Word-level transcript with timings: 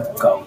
Go. 0.00 0.40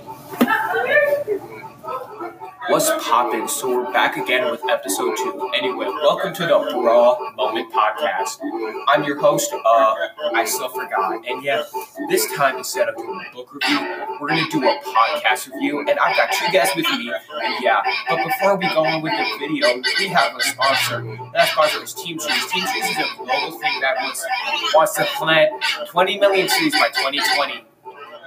What's 2.70 2.90
poppin'? 3.08 3.48
So 3.48 3.70
we're 3.70 3.94
back 3.94 4.18
again 4.18 4.50
with 4.50 4.68
episode 4.68 5.16
two. 5.16 5.52
Anyway, 5.54 5.86
welcome 5.86 6.34
to 6.34 6.42
the 6.42 6.58
Bro 6.72 7.34
Moment 7.36 7.72
Podcast. 7.72 8.40
I'm 8.88 9.04
your 9.04 9.20
host, 9.20 9.54
uh, 9.54 9.96
I 10.34 10.44
still 10.46 10.70
forgot. 10.70 11.28
And 11.28 11.44
yeah, 11.44 11.62
this 12.10 12.26
time 12.36 12.58
instead 12.58 12.90
of 12.90 12.98
doing 12.98 13.24
a 13.30 13.36
book 13.36 13.54
review, 13.54 13.80
we're 14.20 14.30
gonna 14.30 14.50
do 14.50 14.64
a 14.64 14.80
podcast 14.82 15.54
review. 15.54 15.82
And 15.82 16.00
I've 16.00 16.18
got 16.18 16.32
two 16.32 16.52
guests 16.52 16.76
with 16.76 16.90
me. 16.90 17.14
And 17.44 17.64
yeah, 17.64 17.84
but 18.10 18.24
before 18.24 18.56
we 18.56 18.68
go 18.70 18.84
on 18.86 19.04
with 19.04 19.14
the 19.14 19.38
video, 19.38 19.68
we 20.00 20.08
have 20.08 20.36
a 20.36 20.42
sponsor. 20.42 21.04
That 21.34 21.50
sponsor 21.50 21.84
is 21.84 21.94
Team 21.94 22.18
Trees. 22.18 22.52
Team 22.52 22.66
Trees 22.66 22.90
is 22.90 22.98
a 22.98 23.18
global 23.18 23.60
thing 23.60 23.82
that 23.82 23.98
wants, 24.02 24.26
wants 24.74 24.96
to 24.96 25.04
plant 25.16 25.52
20 25.90 26.20
million 26.20 26.48
trees 26.48 26.74
by 26.74 26.88
2020. 26.88 27.66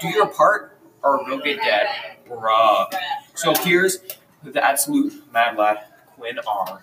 Do 0.00 0.08
your 0.08 0.28
part 0.28 0.75
or 1.06 1.24
we'll 1.24 1.38
get 1.38 1.58
dead. 1.58 1.86
Bruh. 2.28 2.92
So 3.34 3.54
here's 3.62 3.98
the 4.42 4.64
absolute 4.64 5.12
mad 5.32 5.56
lad, 5.56 5.78
Quinn 6.16 6.38
R. 6.46 6.80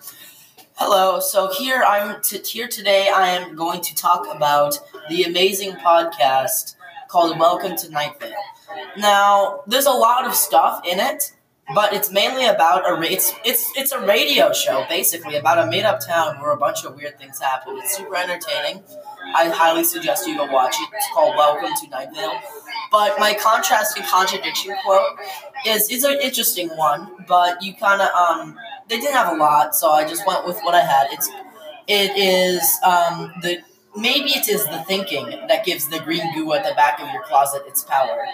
Hello. 0.76 1.20
So 1.20 1.52
here 1.52 1.84
I'm 1.86 2.20
t- 2.22 2.38
here 2.38 2.66
today. 2.68 3.10
I 3.14 3.28
am 3.28 3.54
going 3.54 3.82
to 3.82 3.94
talk 3.94 4.34
about 4.34 4.78
the 5.10 5.24
amazing 5.24 5.72
podcast 5.72 6.76
called 7.08 7.38
Welcome 7.38 7.76
to 7.76 7.90
Night 7.90 8.18
Vale. 8.18 8.32
Now, 8.96 9.62
there's 9.66 9.86
a 9.86 9.92
lot 9.92 10.26
of 10.26 10.34
stuff 10.34 10.80
in 10.86 10.98
it, 10.98 11.32
but 11.74 11.92
it's 11.92 12.10
mainly 12.10 12.46
about 12.46 12.88
a 12.88 12.94
ra- 12.94 13.02
it's 13.02 13.32
it's 13.44 13.70
it's 13.76 13.92
a 13.92 14.00
radio 14.04 14.52
show 14.52 14.84
basically 14.88 15.36
about 15.36 15.58
a 15.58 15.70
made 15.70 15.84
up 15.84 16.00
town 16.04 16.40
where 16.40 16.50
a 16.50 16.56
bunch 16.56 16.84
of 16.84 16.96
weird 16.96 17.18
things 17.18 17.38
happen. 17.38 17.76
It's 17.78 17.96
super 17.96 18.16
entertaining. 18.16 18.82
I 19.34 19.48
highly 19.48 19.84
suggest 19.84 20.26
you 20.26 20.36
go 20.36 20.46
watch 20.46 20.74
it. 20.80 20.88
It's 20.96 21.08
called 21.12 21.36
Welcome 21.36 21.70
to 21.82 21.88
Night 21.90 22.08
Vale. 22.14 22.40
But 22.94 23.18
my 23.18 23.34
contrasting 23.34 24.04
contradiction 24.04 24.72
quote 24.84 25.18
is 25.66 25.90
it's 25.90 26.04
an 26.04 26.16
interesting 26.22 26.68
one, 26.76 27.10
but 27.26 27.60
you 27.60 27.74
kind 27.74 28.00
of 28.00 28.08
um 28.14 28.56
they 28.88 29.00
didn't 29.00 29.14
have 29.14 29.32
a 29.34 29.36
lot, 29.36 29.74
so 29.74 29.90
I 29.90 30.06
just 30.06 30.24
went 30.28 30.46
with 30.46 30.60
what 30.60 30.76
I 30.76 30.80
had. 30.80 31.08
It's 31.10 31.28
it 31.88 32.16
is 32.16 32.62
um 32.84 33.32
the 33.42 33.58
maybe 33.96 34.30
it 34.30 34.48
is 34.48 34.64
the 34.66 34.84
thinking 34.86 35.26
that 35.48 35.64
gives 35.64 35.88
the 35.88 35.98
green 35.98 36.22
goo 36.36 36.52
at 36.52 36.62
the 36.62 36.72
back 36.76 37.00
of 37.00 37.12
your 37.12 37.24
closet 37.24 37.62
its 37.66 37.82
power. 37.82 38.24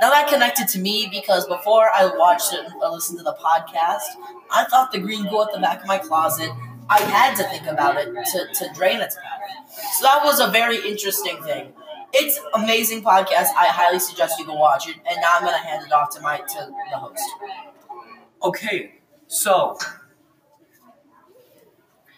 Now 0.00 0.08
that 0.08 0.28
connected 0.28 0.66
to 0.68 0.78
me 0.78 1.08
because 1.12 1.46
before 1.46 1.90
I 1.94 2.06
watched 2.16 2.54
it 2.54 2.64
or 2.82 2.88
listened 2.88 3.18
to 3.18 3.22
the 3.22 3.34
podcast, 3.34 4.08
I 4.50 4.64
thought 4.64 4.92
the 4.92 4.98
green 4.98 5.28
goo 5.28 5.42
at 5.42 5.52
the 5.52 5.60
back 5.60 5.82
of 5.82 5.86
my 5.86 5.98
closet. 5.98 6.50
I 6.88 7.02
had 7.02 7.36
to 7.36 7.42
think 7.50 7.66
about 7.66 7.98
it 7.98 8.14
to, 8.14 8.64
to 8.64 8.72
drain 8.72 9.00
its 9.00 9.16
power. 9.16 9.76
So 9.98 10.04
that 10.04 10.24
was 10.24 10.40
a 10.40 10.46
very 10.52 10.78
interesting 10.88 11.36
thing. 11.42 11.74
It's 12.18 12.40
amazing 12.54 13.02
podcast. 13.02 13.48
I 13.58 13.66
highly 13.66 13.98
suggest 13.98 14.38
you 14.38 14.46
go 14.46 14.54
watch 14.54 14.88
it. 14.88 14.96
And 15.06 15.18
now 15.20 15.32
I'm 15.34 15.44
gonna 15.44 15.58
hand 15.58 15.84
it 15.86 15.92
off 15.92 16.08
to 16.16 16.20
my 16.22 16.38
to 16.38 16.72
the 16.90 16.96
host. 16.96 17.22
Okay, 18.42 18.94
so. 19.26 19.76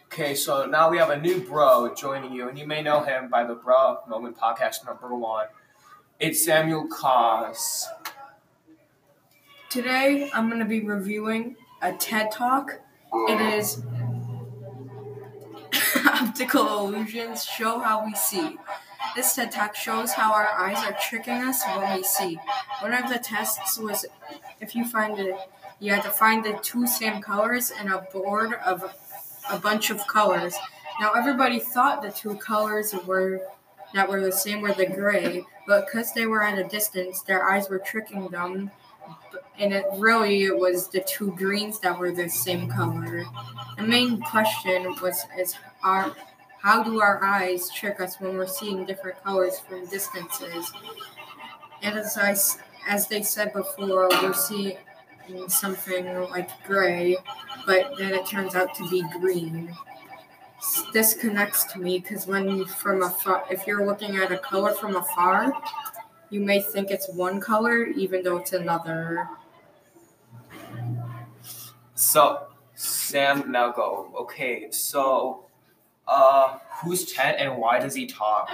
Okay, 0.07 0.37
so 0.37 0.67
now 0.67 0.89
we 0.89 0.99
have 0.99 1.11
a 1.11 1.21
new 1.21 1.41
bro 1.41 1.93
joining 1.97 2.33
you, 2.33 2.49
and 2.49 2.57
you 2.57 2.65
may 2.65 2.81
know 2.81 3.03
him 3.03 3.29
by 3.29 3.45
the 3.45 3.55
Bro 3.55 3.99
Moment 4.09 4.37
Podcast 4.39 4.87
number 4.87 5.13
one. 5.15 5.47
It's 6.21 6.45
Samuel 6.45 6.87
Cos. 6.87 7.89
Today, 9.69 10.31
I'm 10.33 10.49
going 10.49 10.61
to 10.61 10.65
be 10.65 10.81
reviewing 10.81 11.57
a 11.83 11.93
TED 11.93 12.31
Talk. 12.31 12.81
It 13.13 13.41
is 13.41 13.83
Optical 16.07 16.87
Illusions 16.87 17.45
Show 17.45 17.81
How 17.81 18.05
We 18.05 18.15
See. 18.15 18.57
This 19.17 19.35
TED 19.35 19.53
Talk 19.53 19.75
shows 19.75 20.13
how 20.13 20.33
our 20.33 20.47
eyes 20.47 20.79
are 20.85 20.97
tricking 21.09 21.35
us 21.35 21.63
when 21.67 21.97
we 21.97 22.03
see. 22.03 22.39
One 22.81 22.95
of 22.95 23.09
the 23.09 23.19
tests 23.19 23.79
was 23.79 24.07
if 24.61 24.75
you 24.75 24.85
find 24.85 25.19
it, 25.19 25.37
you 25.81 25.93
had 25.93 26.03
to 26.05 26.11
find 26.11 26.45
the 26.45 26.59
two 26.63 26.87
same 26.87 27.21
colors 27.21 27.73
in 27.81 27.89
a 27.89 27.99
board 28.13 28.55
of 28.65 28.85
a 29.51 29.59
bunch 29.59 29.91
of 29.91 30.07
colors. 30.07 30.57
Now, 31.01 31.13
everybody 31.13 31.59
thought 31.59 32.03
the 32.03 32.11
two 32.11 32.37
colors 32.37 32.95
were 33.07 33.43
that 33.95 34.09
were 34.09 34.21
the 34.21 34.33
same 34.33 34.61
were 34.61 34.75
the 34.75 34.87
gray, 34.87 35.45
but 35.67 35.87
because 35.87 36.13
they 36.13 36.27
were 36.27 36.43
at 36.43 36.59
a 36.59 36.65
distance, 36.65 37.23
their 37.23 37.49
eyes 37.49 37.71
were 37.71 37.79
tricking 37.79 38.29
them 38.29 38.71
and 39.59 39.73
it 39.73 39.85
really 39.97 40.45
it 40.45 40.57
was 40.57 40.89
the 40.89 41.01
two 41.01 41.33
greens 41.33 41.81
that 41.81 41.99
were 41.99 42.13
the 42.13 42.29
same 42.29 42.69
color. 42.69 43.25
The 43.77 43.83
main 43.83 44.21
question 44.21 44.95
was 45.03 45.25
is 45.39 45.55
our 45.83 46.15
how 46.61 46.83
do 46.83 47.01
our 47.01 47.23
eyes 47.25 47.71
trick 47.71 48.01
us 48.01 48.21
when 48.21 48.37
we're 48.37 48.47
seeing 48.47 48.85
different 48.85 49.23
colors 49.23 49.59
from 49.61 49.87
distances? 49.87 50.73
And 51.83 51.99
as 51.99 52.17
I, 52.17 52.37
as 52.89 53.07
they 53.07 53.23
said 53.23 53.53
before, 53.53 54.09
we're 54.09 54.35
seeing 54.35 54.77
something 55.47 56.07
like 56.31 56.51
gray, 56.65 57.17
but 57.67 57.97
then 57.99 58.15
it 58.15 58.27
turns 58.27 58.55
out 58.55 58.75
to 58.75 58.89
be 58.91 59.03
green. 59.21 59.75
This 60.93 61.15
connects 61.15 61.65
to 61.73 61.79
me 61.79 62.01
because 62.01 62.27
when 62.27 62.65
from 62.65 63.03
afar, 63.03 63.45
if 63.51 63.67
you're 63.67 63.87
looking 63.87 64.17
at 64.17 64.33
a 64.33 64.39
color 64.39 64.73
from 64.73 64.97
afar, 64.97 65.53
you 66.31 66.41
may 66.41 66.61
think 66.61 66.91
it's 66.91 67.09
one 67.11 67.41
color 67.41 67.85
even 67.85 68.23
though 68.23 68.39
it's 68.39 68.53
another. 68.53 69.29
So, 71.95 72.49
Sam, 72.75 73.53
now 73.53 73.73
go. 73.73 74.13
Okay, 74.21 74.71
so, 74.71 75.48
uh, 76.09 76.59
who's 76.83 77.13
Ted 77.13 77.37
and 77.37 77.57
why 77.57 77.79
does 77.79 77.95
he 77.95 78.07
talk? 78.07 78.49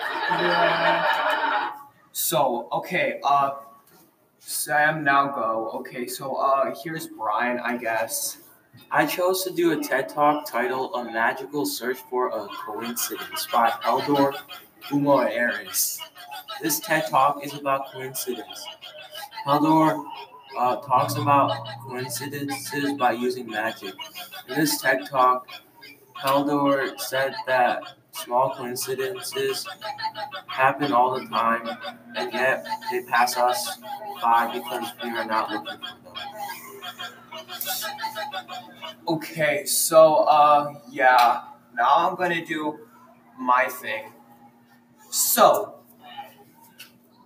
So, 2.12 2.69
okay, 2.72 3.20
uh, 3.25 3.53
Sam, 4.38 5.03
now 5.03 5.28
go. 5.28 5.70
Okay, 5.75 6.06
so, 6.06 6.34
uh, 6.37 6.75
here's 6.82 7.09
Brian, 7.09 7.59
I 7.59 7.76
guess. 7.76 8.38
I 8.91 9.06
chose 9.06 9.42
to 9.44 9.53
do 9.53 9.72
a 9.78 9.82
TED 9.82 10.09
Talk 10.09 10.47
titled 10.48 10.92
A 10.94 11.04
Magical 11.04 11.66
Search 11.66 11.98
for 12.10 12.28
a 12.28 12.47
Coincidence 12.65 13.47
by 13.53 13.71
Eldor 13.84 14.34
Aris. 14.92 16.00
This 16.62 16.78
TED 16.81 17.09
Talk 17.09 17.44
is 17.44 17.54
about 17.54 17.91
coincidence. 17.92 18.66
Eldor 19.47 20.04
uh, 20.56 20.76
talks 20.76 21.16
about 21.16 21.66
coincidences 21.82 22.92
by 22.94 23.12
using 23.12 23.48
magic. 23.48 23.94
In 24.48 24.54
this 24.54 24.81
TED 24.81 25.06
Talk, 25.06 25.48
Eldor 26.23 26.99
said 26.99 27.35
that 27.47 27.83
small 28.13 28.55
coincidences 28.55 29.67
happen 30.47 30.93
all 30.93 31.19
the 31.19 31.27
time, 31.27 31.69
and 32.17 32.33
yet 32.33 32.67
they 32.91 33.03
pass 33.05 33.37
us 33.37 33.79
by 34.23 34.51
because 34.53 34.93
we 35.03 35.11
are 35.11 35.25
not 35.25 35.51
looking 35.51 35.79
for 35.79 36.15
them. 36.15 36.25
Okay, 39.09 39.65
so, 39.67 40.25
uh, 40.25 40.75
yeah, 40.91 41.43
now 41.75 42.09
I'm 42.09 42.15
gonna 42.17 42.45
do 42.45 42.79
my 43.39 43.67
thing. 43.67 44.13
So, 45.11 45.81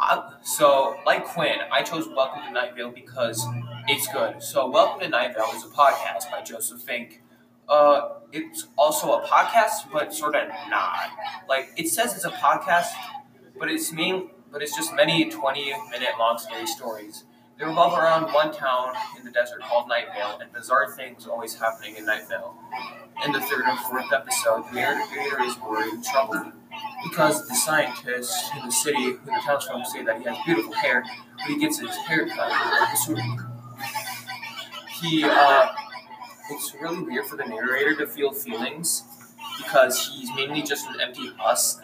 I, 0.00 0.34
so 0.42 0.96
like 1.06 1.24
Quinn, 1.26 1.58
I 1.70 1.82
chose 1.82 2.08
Welcome 2.08 2.42
to 2.46 2.52
Night 2.52 2.74
Vale 2.74 2.90
because 2.90 3.46
it's 3.86 4.08
good. 4.12 4.42
So, 4.42 4.68
Welcome 4.68 5.00
to 5.00 5.08
Night 5.08 5.34
Vale 5.34 5.50
is 5.54 5.64
a 5.64 5.68
podcast 5.68 6.30
by 6.30 6.42
Joseph 6.42 6.80
Fink. 6.82 7.22
Uh, 7.68 8.14
it's 8.32 8.66
also 8.76 9.12
a 9.12 9.26
podcast, 9.26 9.90
but 9.92 10.12
sort 10.12 10.34
of 10.34 10.48
not. 10.68 11.10
Like 11.48 11.70
it 11.76 11.88
says 11.88 12.14
it's 12.14 12.24
a 12.24 12.30
podcast, 12.30 12.88
but 13.58 13.70
it's 13.70 13.92
main, 13.92 14.30
but 14.50 14.62
it's 14.62 14.74
just 14.76 14.94
many 14.94 15.28
twenty-minute 15.30 16.08
long 16.18 16.38
scary 16.38 16.66
stories. 16.66 17.24
They 17.58 17.64
revolve 17.64 17.98
around 17.98 18.32
one 18.32 18.52
town 18.54 18.94
in 19.18 19.24
the 19.24 19.32
desert 19.32 19.60
called 19.62 19.90
Nightvale, 19.90 20.40
and 20.40 20.52
bizarre 20.52 20.92
things 20.92 21.26
always 21.26 21.56
happening 21.56 21.96
in 21.96 22.06
Nightvale. 22.06 22.54
In 23.24 23.32
the 23.32 23.40
third 23.40 23.64
and 23.66 23.78
fourth 23.80 24.12
episode, 24.12 24.64
the 24.68 24.74
narrator 24.74 25.42
is 25.42 25.58
worried 25.60 25.92
and 25.92 26.04
troubled 26.04 26.52
because 27.02 27.48
the 27.48 27.54
scientists 27.54 28.48
in 28.56 28.66
the 28.66 28.72
city 28.72 29.10
who 29.10 29.18
the 29.24 29.40
townsfolk 29.44 29.84
say 29.86 30.04
that 30.04 30.18
he 30.18 30.24
has 30.24 30.36
beautiful 30.44 30.72
hair, 30.72 31.04
but 31.36 31.46
he 31.46 31.58
gets 31.58 31.80
his 31.80 31.90
hair 31.96 32.28
cut 32.28 32.52
he 35.00 35.24
uh 35.24 35.68
it's 36.50 36.74
really 36.80 37.02
weird 37.02 37.26
for 37.26 37.36
the 37.36 37.44
narrator 37.44 37.94
to 37.96 38.06
feel 38.06 38.32
feelings 38.32 39.04
because 39.58 40.08
he's 40.08 40.30
mainly 40.34 40.62
just 40.62 40.86
an 40.88 41.00
empty 41.00 41.30
husk 41.38 41.80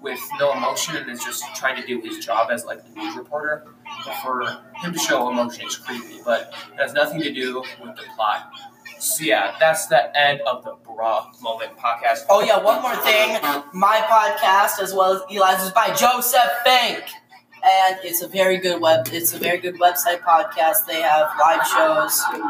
with 0.00 0.20
no 0.38 0.52
emotion 0.52 0.96
and 0.96 1.10
is 1.10 1.24
just 1.24 1.42
trying 1.56 1.80
to 1.80 1.86
do 1.86 2.00
his 2.00 2.24
job 2.24 2.50
as 2.50 2.64
like 2.64 2.80
a 2.84 2.98
news 2.98 3.16
reporter. 3.16 3.66
But 4.04 4.14
for 4.22 4.42
him 4.82 4.92
to 4.92 4.98
show 4.98 5.30
emotion 5.30 5.66
is 5.66 5.76
creepy, 5.76 6.20
but 6.24 6.52
it 6.72 6.80
has 6.80 6.92
nothing 6.92 7.20
to 7.22 7.32
do 7.32 7.60
with 7.82 7.96
the 7.96 8.02
plot. 8.14 8.52
So 8.98 9.24
yeah, 9.24 9.56
that's 9.58 9.86
the 9.86 10.16
end 10.18 10.40
of 10.42 10.64
the 10.64 10.76
bro 10.84 11.26
moment 11.42 11.76
podcast. 11.76 12.26
Oh 12.30 12.42
yeah, 12.42 12.62
one 12.62 12.80
more 12.82 12.96
thing. 12.96 13.38
My 13.72 13.98
podcast, 14.08 14.82
as 14.82 14.94
well 14.94 15.14
as 15.14 15.22
Eli's, 15.30 15.62
is 15.62 15.70
by 15.72 15.88
Joseph 15.94 16.50
Fink, 16.64 17.04
and 17.64 17.98
it's 18.02 18.22
a 18.22 18.28
very 18.28 18.58
good 18.58 18.80
web. 18.80 19.08
It's 19.12 19.34
a 19.34 19.38
very 19.38 19.58
good 19.58 19.76
website 19.76 20.20
podcast. 20.20 20.86
They 20.86 21.00
have 21.00 21.28
live 21.38 21.66
shows. 21.66 22.22